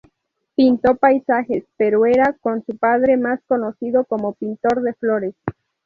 Pintó 0.55 0.95
paisajes, 0.95 1.63
pero 1.77 2.07
era, 2.07 2.33
como 2.41 2.63
su 2.65 2.75
padre, 2.75 3.17
más 3.17 3.39
conocido 3.45 4.03
como 4.05 4.33
pintor 4.33 4.81
de 4.81 4.95
flores. 4.95 5.35